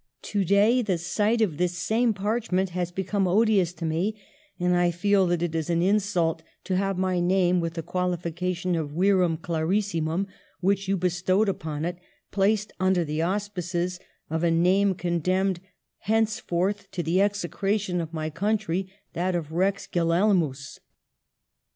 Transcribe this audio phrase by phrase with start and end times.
[0.23, 4.19] Today the sight of this same parch ment has become odious to me,
[4.59, 8.75] and I feel that it is an insult to have my name, with the qualification
[8.75, 10.25] of virum clarissimum
[10.59, 11.99] which you bestowed upon it,
[12.31, 15.59] placed under the auspices of a name condemned
[15.99, 20.79] henceforth to the execration of my country, that of rex Guilelmus.